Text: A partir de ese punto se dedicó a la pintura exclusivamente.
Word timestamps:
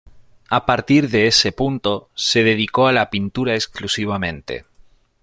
A 0.49 0.65
partir 0.65 1.09
de 1.11 1.27
ese 1.27 1.51
punto 1.51 2.09
se 2.15 2.43
dedicó 2.43 2.87
a 2.87 2.91
la 2.91 3.11
pintura 3.11 3.53
exclusivamente. 3.53 4.65